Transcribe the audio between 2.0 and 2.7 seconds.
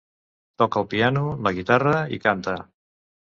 i canta.